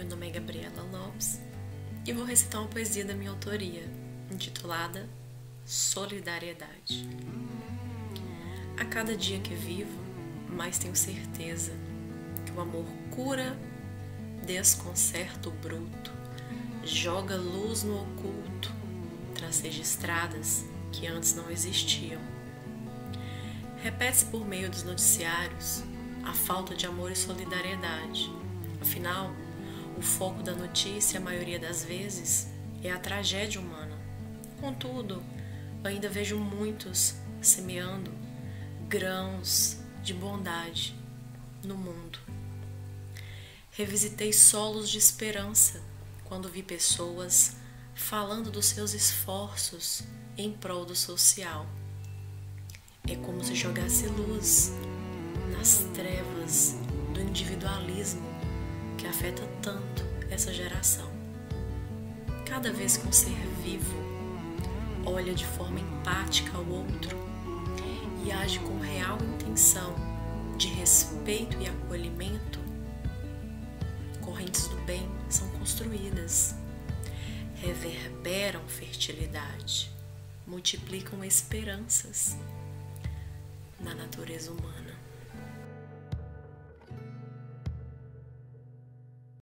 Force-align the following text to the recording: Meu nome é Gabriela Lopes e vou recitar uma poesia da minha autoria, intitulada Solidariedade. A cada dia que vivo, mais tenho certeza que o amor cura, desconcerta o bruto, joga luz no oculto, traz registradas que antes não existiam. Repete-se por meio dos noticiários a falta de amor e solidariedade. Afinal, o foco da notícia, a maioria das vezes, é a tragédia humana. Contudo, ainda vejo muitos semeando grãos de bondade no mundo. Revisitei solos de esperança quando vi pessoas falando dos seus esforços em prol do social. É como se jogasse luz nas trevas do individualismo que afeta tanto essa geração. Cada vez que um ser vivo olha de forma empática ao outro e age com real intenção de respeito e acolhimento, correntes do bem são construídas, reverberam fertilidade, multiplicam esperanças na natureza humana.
Meu 0.00 0.08
nome 0.08 0.28
é 0.28 0.30
Gabriela 0.30 0.82
Lopes 0.90 1.38
e 2.06 2.12
vou 2.14 2.24
recitar 2.24 2.62
uma 2.62 2.70
poesia 2.70 3.04
da 3.04 3.12
minha 3.12 3.30
autoria, 3.30 3.86
intitulada 4.32 5.06
Solidariedade. 5.66 7.06
A 8.78 8.84
cada 8.86 9.14
dia 9.14 9.38
que 9.40 9.54
vivo, 9.54 9.92
mais 10.48 10.78
tenho 10.78 10.96
certeza 10.96 11.72
que 12.46 12.52
o 12.52 12.62
amor 12.62 12.86
cura, 13.10 13.54
desconcerta 14.46 15.50
o 15.50 15.52
bruto, 15.52 16.10
joga 16.82 17.36
luz 17.36 17.82
no 17.82 18.00
oculto, 18.00 18.72
traz 19.34 19.60
registradas 19.60 20.64
que 20.92 21.06
antes 21.06 21.34
não 21.34 21.50
existiam. 21.50 22.22
Repete-se 23.82 24.24
por 24.24 24.48
meio 24.48 24.70
dos 24.70 24.82
noticiários 24.82 25.84
a 26.24 26.32
falta 26.32 26.74
de 26.74 26.86
amor 26.86 27.12
e 27.12 27.16
solidariedade. 27.16 28.32
Afinal, 28.80 29.30
o 30.00 30.02
foco 30.02 30.42
da 30.42 30.54
notícia, 30.54 31.20
a 31.20 31.22
maioria 31.22 31.58
das 31.58 31.84
vezes, 31.84 32.48
é 32.82 32.90
a 32.90 32.98
tragédia 32.98 33.60
humana. 33.60 33.98
Contudo, 34.58 35.22
ainda 35.84 36.08
vejo 36.08 36.38
muitos 36.38 37.16
semeando 37.42 38.10
grãos 38.88 39.76
de 40.02 40.14
bondade 40.14 40.96
no 41.62 41.76
mundo. 41.76 42.18
Revisitei 43.72 44.32
solos 44.32 44.88
de 44.88 44.96
esperança 44.96 45.82
quando 46.24 46.48
vi 46.48 46.62
pessoas 46.62 47.56
falando 47.94 48.50
dos 48.50 48.64
seus 48.64 48.94
esforços 48.94 50.02
em 50.34 50.50
prol 50.50 50.86
do 50.86 50.96
social. 50.96 51.66
É 53.06 53.16
como 53.16 53.44
se 53.44 53.54
jogasse 53.54 54.06
luz 54.06 54.72
nas 55.52 55.84
trevas 55.92 56.74
do 57.12 57.20
individualismo 57.20 58.30
que 59.00 59.06
afeta 59.06 59.42
tanto 59.62 60.04
essa 60.30 60.52
geração. 60.52 61.10
Cada 62.44 62.70
vez 62.70 62.98
que 62.98 63.08
um 63.08 63.12
ser 63.12 63.34
vivo 63.64 63.96
olha 65.06 65.32
de 65.32 65.46
forma 65.46 65.80
empática 65.80 66.58
ao 66.58 66.66
outro 66.66 67.16
e 68.22 68.30
age 68.30 68.58
com 68.58 68.78
real 68.78 69.16
intenção 69.22 69.94
de 70.58 70.68
respeito 70.68 71.56
e 71.58 71.66
acolhimento, 71.66 72.60
correntes 74.20 74.68
do 74.68 74.76
bem 74.84 75.08
são 75.30 75.48
construídas, 75.52 76.54
reverberam 77.54 78.60
fertilidade, 78.68 79.90
multiplicam 80.46 81.24
esperanças 81.24 82.36
na 83.80 83.94
natureza 83.94 84.52
humana. 84.52 84.89